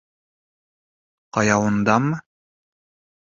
Ҡаяуындамы? 1.37 2.19